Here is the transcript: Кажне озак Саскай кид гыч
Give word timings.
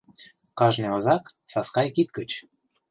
Кажне 0.59 0.87
озак 0.97 1.23
Саскай 1.51 1.87
кид 1.95 2.09
гыч 2.17 2.31